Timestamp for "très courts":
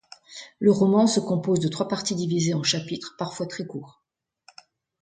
3.45-4.01